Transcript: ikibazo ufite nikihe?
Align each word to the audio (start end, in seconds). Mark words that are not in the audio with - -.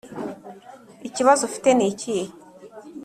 ikibazo 1.07 1.41
ufite 1.49 1.69
nikihe? 1.73 2.25